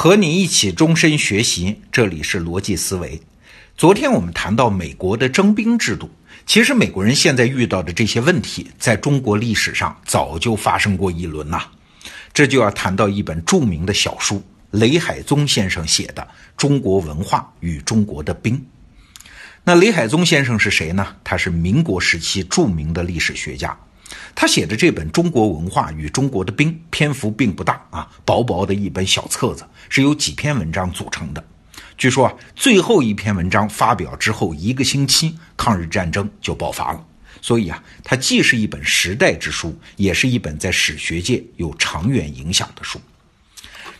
[0.00, 3.20] 和你一起终身学习，这里是逻辑思维。
[3.76, 6.08] 昨天我们谈到美国的征兵制度，
[6.46, 11.64] 其实美国人现在遇到的这些问题，在中国历史上早就发生过一轮呐。
[12.32, 14.40] 这就要谈到一本著名的小书，
[14.70, 16.22] 雷海宗先生写的
[16.56, 18.56] 《中国文化与中国的兵》。
[19.64, 21.16] 那雷海宗先生是谁呢？
[21.24, 23.76] 他是民国时期著名的历史学家。
[24.34, 31.44] 他写的这本《中国文化与中国的兵》篇幅并不大啊，薄薄的一本小册子，是由几篇文章组成的。
[31.96, 37.04] 据说啊，最后一篇文章发表之后一个星期，抗日战争就爆发了。
[37.42, 43.00] 所以啊，它既是一本时代之书，也是一本在史学界有长远影响的书。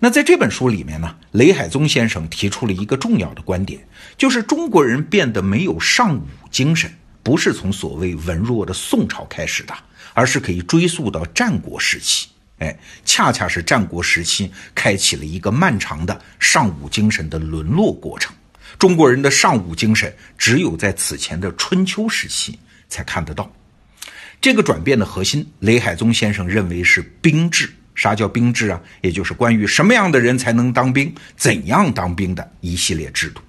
[0.00, 3.86] 那在这本书里面呢，雷海宗先生提出了一个重要的观点，
[4.18, 6.92] 就是中国人变得没有尚武精神，
[7.24, 9.74] 不是从所谓文弱的宋朝开始的。
[10.16, 12.28] 而是可以追溯到战国时期，
[12.58, 18.32] 哎，恰恰是战国时期开启了一个漫长的尚武精神的沦落过程。
[18.78, 22.56] 中国人的尚武精神，只有在此前的春秋时期
[22.88, 23.52] 才看得到。
[24.40, 27.68] 这个转变的核心，雷海宗先生认为是兵制。
[27.96, 28.80] 啥叫兵制啊？
[29.00, 33.40] 也就是关于什么样的人才能当兵、怎样当兵的一系列制度。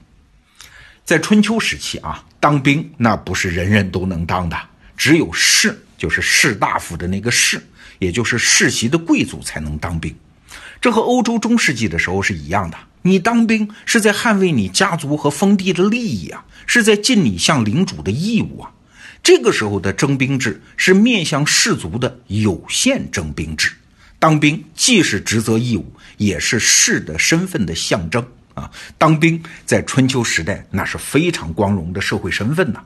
[1.06, 4.60] 在春秋时期啊，当兵那不是人人都能当的，
[4.98, 5.80] 只有士。
[5.98, 7.60] 就是士大夫的那个士，
[8.00, 10.14] 也就是世袭的贵族才能当兵，
[10.82, 12.78] 这和欧洲中世纪的时候是一样的。
[13.02, 18.72] 你当兵是在捍卫你家族和封地的利益啊，是在尽你向领主的义务啊。
[19.24, 23.72] 这个时候的征兵制是面向士族的有限征兵制，
[24.20, 28.72] 当兵既是职责义务，也是士的身份的象征啊。
[28.98, 32.82] 当兵在春秋时代那是非常光荣的社会身份呐。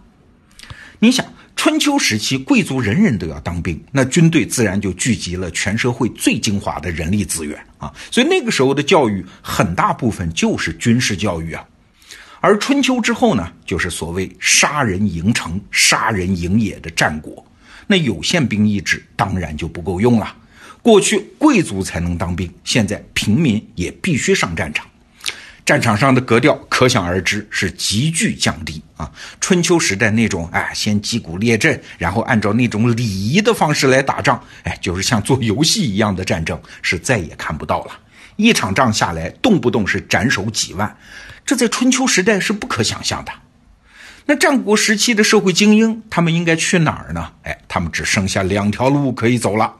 [0.99, 1.25] 你想。
[1.55, 7.93] 春秋时期，贵族人人都要当兵，那军队自然就聚集了全社会最精华的人力资源啊。
[8.09, 11.61] 所以那个时候的教育很大部分就是军事教育啊。
[12.39, 17.45] 而春秋之后呢，就是所谓杀人营城、杀人营野的战国，
[17.87, 20.33] 那有限兵役制当然就不够用了。
[20.81, 24.87] 过去贵族才能当兵，现在平民也必须上战场。
[25.69, 29.07] 战场上的格调可想而知是急剧降低啊！
[29.39, 37.91] 春秋时代那种哎，先击鼓列阵，然后按照那种礼仪的方式来打仗，哎，就是像做游戏一样的战争，是再也看不到了。
[38.35, 40.97] 一场仗下来，动不动是斩首几万，
[41.45, 43.31] 这在春秋时代是不可想象的。
[44.25, 47.33] 那战国时期的社会精英，他们应该去哪儿呢？
[47.43, 49.75] 哎，他们只剩下两条路可以走了。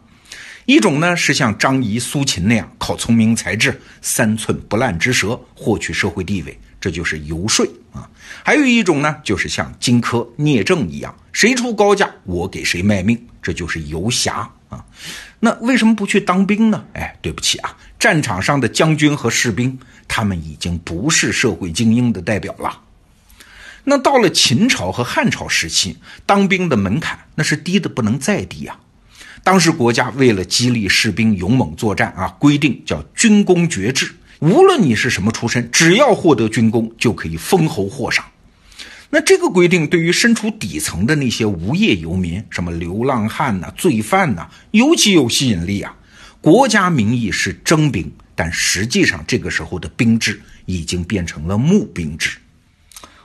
[0.70, 8.06] 一种呢是像张仪、苏秦那样靠聪明才智、三寸不烂之舌获取社会地位，这就是游说啊；
[8.44, 14.86] 还有一种呢就是像荆轲、聂政一样，谁出高价我给谁卖命，这就是游侠啊。
[15.40, 16.86] 那为什么不去当兵呢？
[16.94, 22.80] 哎，对不起啊，战场上的将军和士兵，他们已经不是社会精英的代表了。
[23.86, 25.98] 那到了秦朝和汉朝时期，
[26.28, 28.80] 当兵的门槛那是低的不能再低啊。
[29.44, 38.26] 当时国家为了激励士兵勇猛作战啊，规定叫军功爵制，无论你是什么出身，只要获得军功，就可以封侯获赏。
[39.10, 45.96] 那这个规定对于身处底层的那些无业游民，什么流浪汉呐、罪犯呐，尤其有吸引力啊。
[46.42, 52.38] 国家名义是征兵，但实际上这个时候的兵制已经变成了募兵制。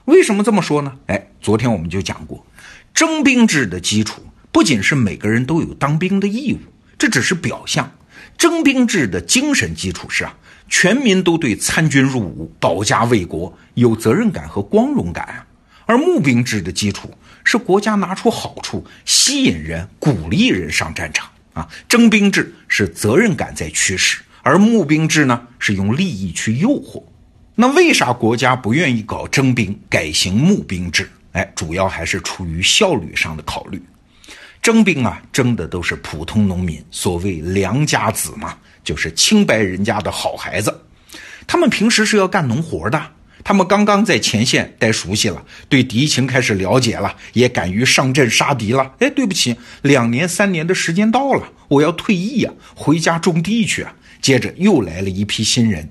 [0.07, 0.97] 为什么这么说呢？
[1.07, 2.47] 哎，昨天我们就讲过，
[2.95, 4.23] 征兵制的基础。
[4.55, 6.61] 不仅是每个人都有当兵的义务，
[6.97, 7.91] 这只是表象。
[8.39, 10.33] 征兵制的精神基础是啊，
[10.69, 15.45] 全民都对参军入伍、保家卫国有责任感和光荣感啊。
[15.87, 17.11] 而募兵制的基础
[17.43, 21.69] 是国家拿出好处，吸引人、鼓励人上战场啊。
[21.89, 27.03] 征兵制是责任感在驱使，而募兵制呢是用利益去诱惑。
[27.57, 31.11] 那为啥国家不愿意搞征兵，改行募兵制？
[31.33, 33.83] 哎，主要还是出于效率上的考虑。
[34.65, 40.75] 征兵啊，征的都是普通农民，所谓良家子嘛，就是清白人家的好孩子。
[41.47, 42.99] 他们平时是要干农活的，
[43.45, 48.91] 他们刚刚在前线待熟悉了，对敌情开始了解了，也敢于上阵杀敌了。
[49.01, 53.95] 哎，对不起，两年三年的时间到了，我要退役呀，回家种地去啊。
[54.23, 55.87] 接着又来了一批新人。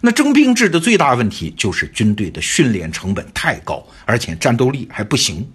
[0.00, 5.48] 那征兵制的最大问题就是军队的训练成本太高，而且战斗力还不行。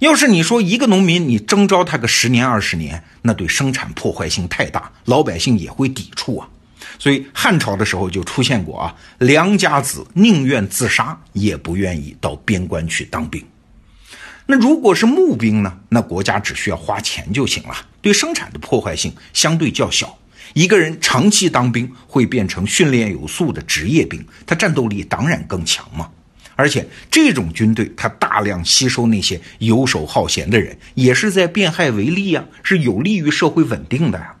[0.00, 6.48] 要是你说一个农民，你征召他个十年二十年，那对生产破坏性太大，老百姓也会抵触啊。
[6.98, 13.44] 所以汉朝的时候就出现过啊，良家子宁愿自杀也不愿意到边关去当兵。
[14.46, 15.78] 那如果是募兵呢？
[15.90, 20.18] 那国家只需要花钱就行了，对生产的破坏性相对较小，
[20.54, 26.08] 一个人长期当兵会变成训练有素的职业兵，他战斗力当然更强嘛。
[26.60, 34.36] 而且这种军队，他大量吸收那些游手好闲的人，也是在变害为利呀，是有利于社会稳定的呀。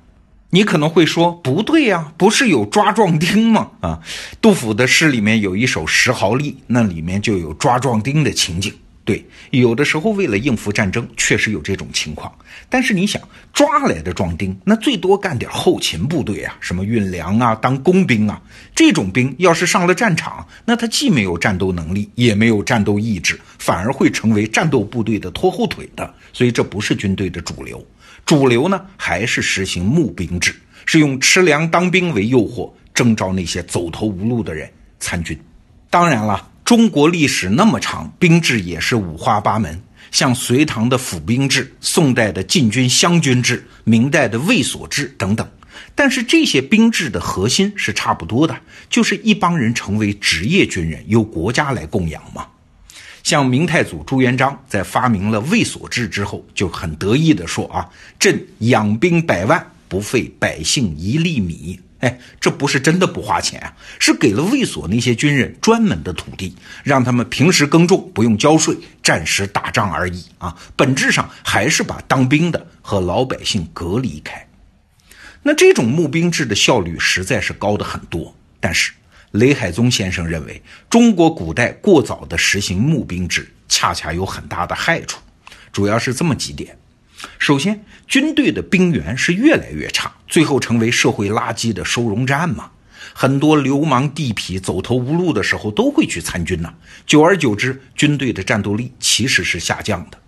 [0.50, 3.70] 你可能会说不对呀，不是有抓壮丁吗？
[3.80, 4.00] 啊，
[4.38, 8.74] 杜甫的诗里面有一首《石壕吏》，那里面就有抓壮丁的情景。
[9.10, 12.32] 对，有的时候为了应付战争，确实有这种情况。
[12.68, 13.20] 但是你想，
[13.52, 18.40] 抓来的壮丁，那最多干点后勤部队啊，什么运粮啊，当工兵啊。
[18.72, 26.14] 这种兵要是上了战场，那他既没有战斗能力，也没有战斗意志，反而会成为战斗部队的拖后腿的。
[26.32, 27.84] 所以这不是军队的主流，
[28.24, 30.54] 主流呢还是实行募兵制，
[30.86, 34.70] 是用吃粮当兵为诱惑，征召那些走投无路的人
[35.00, 35.36] 参军。
[35.90, 36.49] 当然了。
[36.70, 39.82] 中国历史那么长，兵制也是五花八门，
[40.12, 45.50] 像隋唐的府兵制、宋代的禁军乡军制、明代的卫所制等等。
[45.96, 48.56] 但是这些兵制的核心是差不多的，
[48.88, 52.46] 就是一帮人成为职业军人，由国家来供养嘛。
[53.24, 57.84] 像明太祖朱元璋在发明了卫所制之后，就很得意地说：“啊，
[58.16, 70.56] 朕养兵百万，不费百姓一粒米。”哎，这不是真的不花钱啊，是给了卫所那些军人专门的土地，让他们平时耕种不用交税，战时打仗而已啊。
[70.74, 74.46] 本质上还是把当兵的和老百姓隔离开。
[75.42, 78.92] 那这种募兵制的效率实在是高的很多，但是
[79.32, 85.20] 雷海宗先生认为，中国古代过早的实行募兵制，恰恰有很大的害处，
[85.70, 86.76] 主要是这么几点。
[87.38, 92.70] 首先，军队的兵源是越来越差，最后成为社会垃圾的收容站嘛。
[93.12, 96.72] 很多流氓地痞走投无路的时候都会去参军呐。
[97.06, 100.18] 久而久之，军队的战斗力其实是下降的。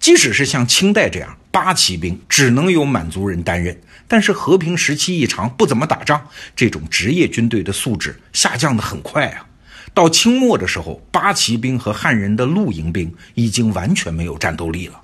[0.00, 3.76] 即使是像清代这样，八旗兵只能由满族人担任，
[4.06, 9.46] 但是和平时期一长，不怎么打仗，这种职业军队的素质下降的很快啊。
[9.92, 15.00] 到清末的时候，八旗兵和汉人的露营兵已经完全没有战斗力了。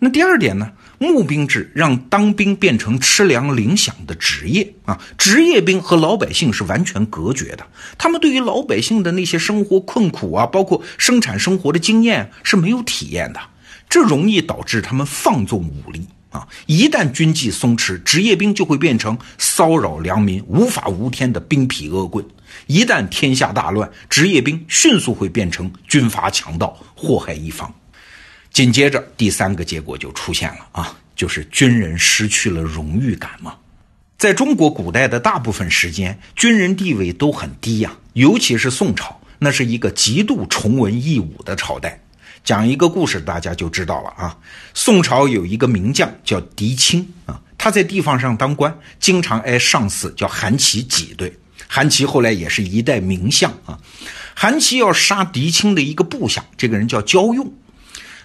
[0.00, 0.70] 那第二点呢？
[1.00, 7.64] 募兵制让当兵变成吃粮领饷的职业啊，职业兵和老百姓是完全隔绝的。
[7.96, 13.40] 他们对于老百姓的那些生活困苦啊，包括生产生活的经验是没有体验的，
[13.88, 16.48] 这容易导致他们放纵武力啊。
[16.66, 22.24] 一旦军纪松弛，职业兵就会变成骚扰良民、无法无天的兵痞恶棍。
[22.66, 27.72] 一旦天下大乱，职业兵迅速会变成军阀强盗，祸害一方。
[28.52, 33.54] 紧接着，第三个结果就出现了啊，就是军人失去了荣誉感嘛。
[34.16, 42.00] 在中国古代的大部分时间，军人地位都很低呀，尤其是宋朝，那是一个极度崇文抑武的朝代。
[42.42, 44.36] 讲一个故事，大家就知道了啊。
[44.74, 51.32] 宋朝有一个名将叫狄青啊，他在地方上当官，经常挨上司叫韩琦挤兑。
[51.68, 53.78] 韩琦后来也是一代名相啊。
[54.34, 57.52] 韩琦要杀狄青的一个部下，这个人叫焦用。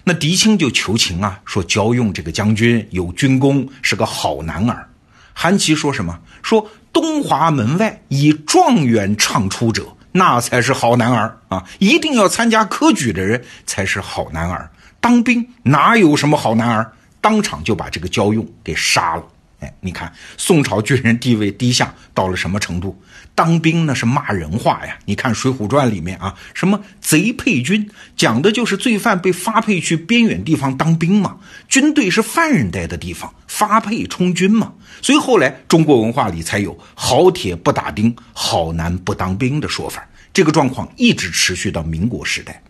[0.04, 4.88] 那狄青就求情啊，说焦用这个将军有军功，是个好男儿。
[5.32, 6.20] 韩琦说什么？
[6.42, 11.64] 说东华门外以状元唱出者，那才是好男儿啊！
[11.78, 14.70] 一定要参加科举的人才是好男儿，
[15.00, 16.92] 当兵哪有什么好男儿？
[17.20, 19.24] 当场就把这个焦用给杀了。
[19.64, 23.00] 哎，你看宋朝军人地位低下到了什么程度？
[23.34, 24.96] 当兵那是骂人话呀！
[25.06, 31.38] 你看《水浒传》里面啊，什么贼配军，讲的就是罪犯被发配去边远地方当兵嘛。
[31.66, 34.72] 军队是犯人待的地方，发配充军嘛。
[35.02, 40.06] 所以后来中国文化里才有“好铁不打钉，好男不当兵”的说法。
[40.32, 42.62] 这个状况一直持续到民国时代。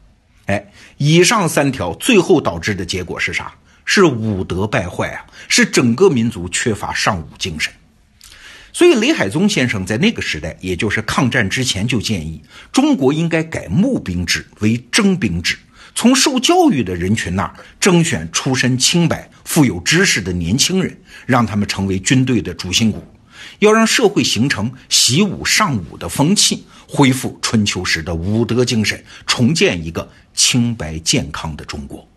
[0.46, 0.64] 哎，
[0.96, 3.52] 以上三条最后导致的结果是啥？
[3.84, 5.26] 是武德败坏啊！
[5.48, 7.72] 是整个民族缺乏尚武精神。
[8.72, 15.56] 所以，雷海宗先生在那个时代，也就是抗战之前，就建议中国应该改募兵制为征兵制，
[15.94, 23.00] 从受教育的人群那儿征选出身清白、富有知识的年轻人，让他们成为军队的主心骨，
[23.60, 32.08] 要让社会形成习武尚武的风气，恢复春秋时的武德精神，重建一个清白健康的中国。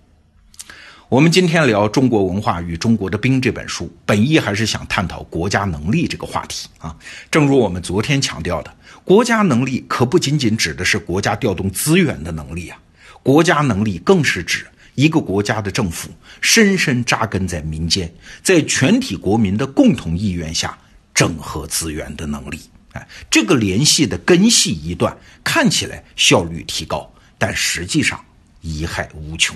[1.10, 6.94] 我们今天聊《中国文化与中国的兵》这本书，本意还是想探讨国家能力这个话题啊。
[7.32, 12.78] 正如我们昨天强调的，国家能力可不仅仅指的是国家调动资源的能力啊，
[13.24, 16.10] 国家能力更是指一个国家的政府
[16.42, 20.78] 深深扎根在民间，在全体国民的共同意愿下
[21.14, 22.60] 整合资源的能力。
[22.92, 28.20] 哎，这个联系的根系一断，看起来效率提高，但实际上
[28.62, 29.56] 贻害无穷。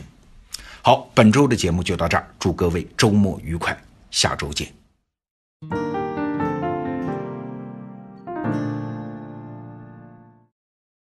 [0.83, 4.73] 好，本周的节目就到这儿，祝各位周末愉快，下周见。